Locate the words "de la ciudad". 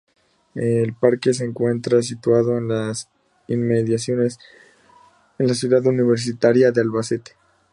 5.37-5.85